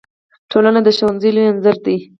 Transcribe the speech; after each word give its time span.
ټولنه 0.51 0.79
د 0.83 0.87
ښوونځي 0.97 1.29
لوی 1.35 1.45
انځور 1.49 1.77
دی. 1.85 1.97